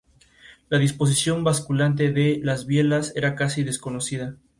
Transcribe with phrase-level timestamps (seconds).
[0.69, 4.35] La disposición basculante de las bielas era casi desconocida.